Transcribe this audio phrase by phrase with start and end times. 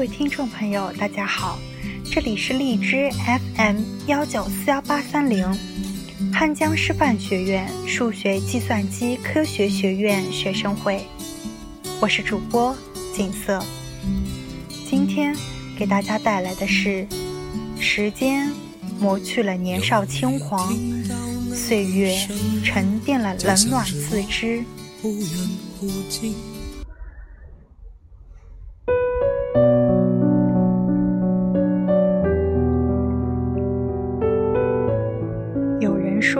[0.00, 1.58] 各位听众朋友，大家好，
[2.10, 3.10] 这里是荔枝
[3.54, 5.46] FM 幺九四幺八三零，
[6.32, 11.04] 汉江师范学院数学计算机科学学院学生会，
[12.00, 12.74] 我是主播
[13.14, 13.62] 景色。
[14.88, 15.36] 今天
[15.78, 17.06] 给大家带来的是：
[17.78, 18.50] 时间
[18.98, 20.74] 磨去了年少轻狂，
[21.54, 22.16] 岁月
[22.64, 24.64] 沉淀了冷暖自知。
[25.02, 25.28] 忽远
[25.78, 26.34] 忽近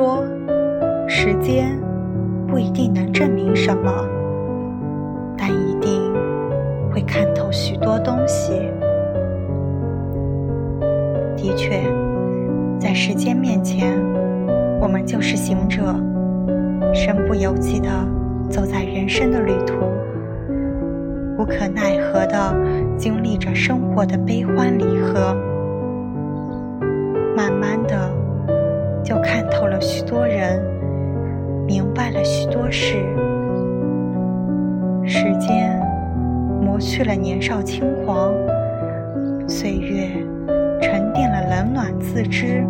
[0.00, 0.24] 说，
[1.06, 1.78] 时间
[2.48, 3.92] 不一定能证明什么，
[5.36, 6.10] 但一定
[6.90, 8.54] 会看透许多东西。
[11.36, 11.82] 的确，
[12.78, 13.94] 在时间面前，
[14.80, 15.94] 我们就是行者，
[16.94, 17.90] 身不由己的
[18.48, 19.74] 走在人生的旅途，
[21.36, 22.56] 无可奈何的
[22.96, 25.36] 经历着生活的悲欢离合，
[30.10, 30.60] 多人，
[31.64, 32.96] 明白了许多事。
[35.04, 35.80] 时间
[36.60, 38.32] 磨去了年少轻狂，
[39.46, 40.08] 岁月
[40.82, 42.66] 沉淀了冷暖自知。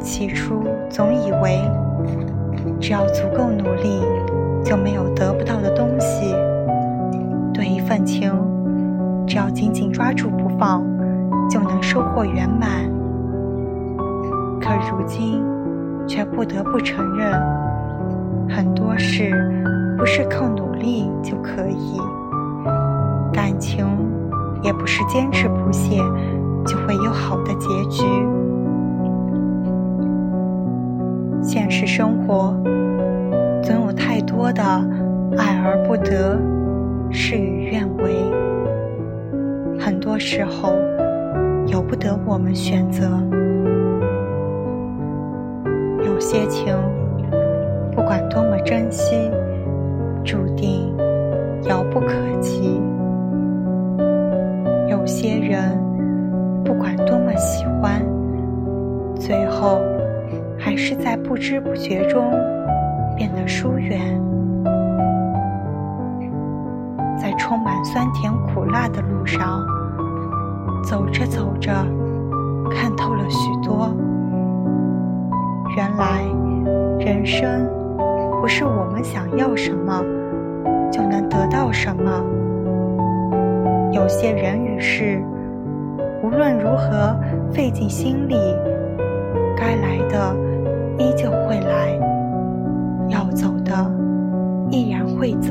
[0.00, 1.58] 起初总以为，
[2.80, 4.00] 只要足够努力，
[4.62, 6.36] 就没有得不到的东西。
[7.52, 8.32] 对一份情，
[9.26, 10.84] 只要紧紧抓住不放，
[11.50, 12.93] 就能收获圆满。
[14.64, 15.44] 可如今，
[16.08, 17.38] 却不得不承认，
[18.48, 19.30] 很多事
[19.98, 22.00] 不是靠努力就可以，
[23.30, 23.86] 感情
[24.62, 25.98] 也不是坚持不懈
[26.64, 28.06] 就会有好的结局。
[31.42, 32.56] 现实生活
[33.62, 34.62] 总有太多的
[35.36, 36.40] 爱而不得，
[37.10, 38.14] 事与愿违，
[39.78, 40.72] 很多时候
[41.66, 43.10] 由不得我们选择。
[46.14, 46.72] 有些情，
[47.90, 49.28] 不管多么珍惜，
[50.24, 50.96] 注定
[51.64, 52.06] 遥不可
[52.40, 52.80] 及；
[54.88, 55.76] 有些人，
[56.64, 58.00] 不管多么喜欢，
[59.16, 59.80] 最后
[60.56, 62.30] 还是在不知不觉中
[63.16, 64.00] 变得疏远。
[67.20, 69.66] 在充满酸甜苦辣的路上，
[70.84, 71.72] 走着走着，
[72.70, 73.92] 看透了许多。
[75.76, 76.22] 原来，
[77.00, 77.68] 人生
[78.40, 80.04] 不是我们想要什么
[80.88, 82.24] 就能得到什么。
[83.90, 85.20] 有些人与事，
[86.22, 87.18] 无论如何
[87.52, 88.36] 费尽心力，
[89.56, 90.36] 该来的
[90.96, 91.98] 依旧会来，
[93.08, 93.72] 要走的
[94.70, 95.50] 依然会走。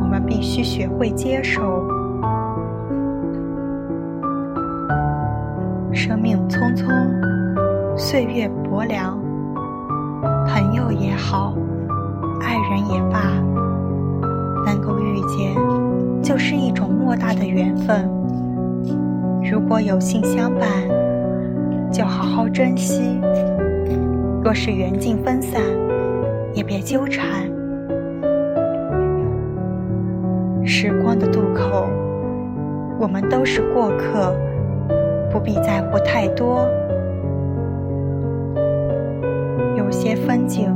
[0.00, 1.60] 我们必须学会接受。
[5.92, 7.37] 生命匆匆。
[8.00, 9.18] 岁月薄凉，
[10.46, 11.52] 朋友也好，
[12.40, 13.18] 爱人也罢，
[14.64, 15.56] 能够遇见
[16.22, 18.08] 就是一种莫大的缘分。
[19.50, 20.68] 如果有幸相伴，
[21.90, 23.20] 就好好珍惜；
[24.44, 25.60] 若是缘尽分散，
[26.54, 27.26] 也别纠缠。
[30.64, 31.88] 时光的渡口，
[33.00, 34.32] 我们都是过客，
[35.32, 36.64] 不必在乎太多。
[39.88, 40.70] 有些风景，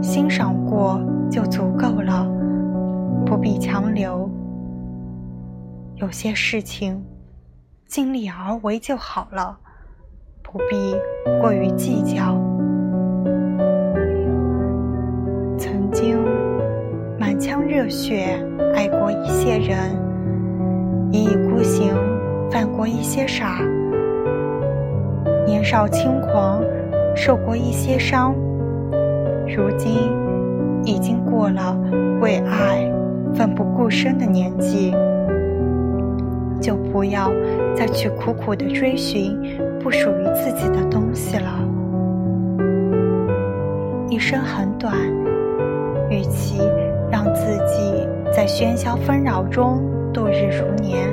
[0.00, 2.24] 欣赏过就足够了，
[3.26, 4.30] 不必强留；
[5.96, 7.02] 有些事情，
[7.88, 9.58] 尽力而为就好了，
[10.40, 10.94] 不必
[11.40, 12.40] 过于计较。
[15.58, 16.16] 曾经
[17.18, 18.40] 满腔热血
[18.72, 19.90] 爱过一些人，
[21.10, 21.92] 一意孤行
[22.52, 23.58] 犯过一些傻，
[25.44, 26.62] 年少轻狂。
[27.16, 28.34] 受过一些伤，
[29.46, 30.12] 如今
[30.84, 31.76] 已经过了
[32.20, 32.88] 为爱
[33.34, 34.94] 奋不顾身的年纪，
[36.60, 37.32] 就不要
[37.74, 39.36] 再去苦苦的追寻
[39.82, 41.58] 不属于自己的东西了。
[44.10, 44.94] 一生很短，
[46.10, 46.58] 与其
[47.10, 49.82] 让自己在喧嚣纷扰中
[50.12, 51.08] 度日如年，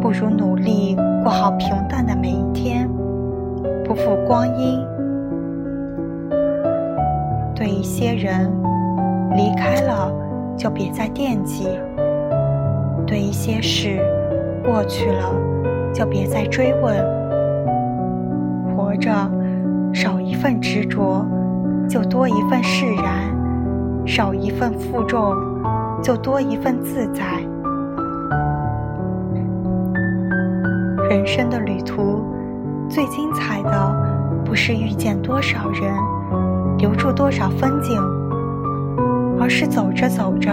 [0.00, 2.88] 不如努力过好平淡的每一天。
[3.84, 4.84] 不负光阴，
[7.54, 8.50] 对一些人
[9.34, 10.12] 离开了
[10.56, 11.68] 就别再惦记；
[13.06, 13.98] 对一些事
[14.64, 15.32] 过去了
[15.92, 16.96] 就别再追问。
[18.76, 19.10] 活着
[19.92, 21.24] 少一份执着，
[21.88, 25.34] 就多一份释然；少一份负重，
[26.02, 27.22] 就多一份自在。
[31.10, 32.22] 人生的旅途，
[32.88, 35.92] 最精彩的不是遇见多少人，
[36.78, 38.00] 留住多少风景，
[39.38, 40.50] 而是走着走着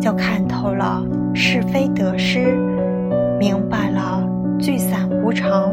[0.00, 1.02] 就看透了
[1.34, 2.56] 是非得失，
[3.38, 4.26] 明白了
[4.58, 5.70] 聚散无常，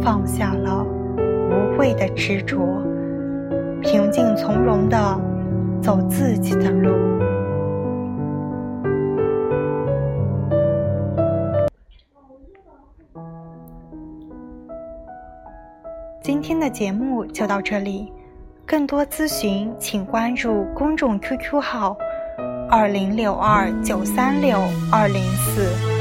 [0.00, 2.58] 放下了无谓的执着，
[3.80, 4.98] 平静从容的
[5.80, 6.90] 走自己的路。
[16.68, 18.12] 节目就到这里，
[18.66, 21.96] 更多咨询请关注公众 QQ 号：
[22.70, 24.58] 二零六二九三六
[24.92, 25.97] 二零四。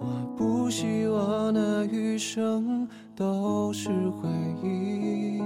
[0.00, 4.28] 我不希望那余生都是回
[4.62, 5.40] 忆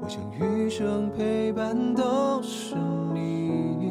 [0.00, 2.74] 我想余生陪伴都是
[3.14, 3.81] 你。